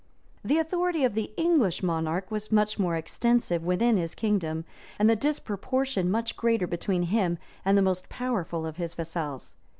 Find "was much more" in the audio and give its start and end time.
2.31-2.95